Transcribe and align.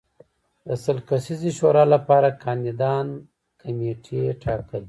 د 0.67 0.69
سل 0.83 0.97
کسیزې 1.09 1.51
شورا 1.57 1.83
لپاره 1.93 2.29
کاندیدان 2.43 3.07
کمېټې 3.61 4.21
ټاکل 4.43 4.79